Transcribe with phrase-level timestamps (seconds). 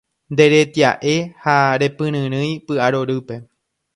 [0.31, 1.13] Nderetia'e
[1.43, 3.35] ha repyryrỹi py'arorýpe